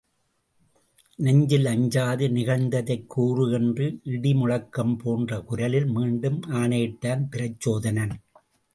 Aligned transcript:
நெஞ்சில் 1.15 1.65
அஞ்சாது 1.65 2.27
நிகழ்ந்ததைக் 2.27 3.07
கூறு 3.07 3.51
என்று 3.51 3.99
இடிமுழக்கம் 4.05 4.95
போன்ற 4.95 5.39
குரலில் 5.41 5.85
மீண்டும் 5.85 6.41
ஆணையிட்டான் 6.41 7.29
பிரச்சோதனன். 7.31 8.15